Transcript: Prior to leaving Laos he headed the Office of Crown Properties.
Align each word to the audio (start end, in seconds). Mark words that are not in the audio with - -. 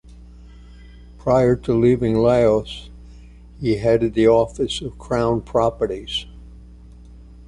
Prior 1.19 1.55
to 1.57 1.75
leaving 1.75 2.15
Laos 2.17 2.89
he 3.59 3.75
headed 3.75 4.15
the 4.15 4.27
Office 4.27 4.81
of 4.81 4.97
Crown 4.97 5.41
Properties. 5.43 6.25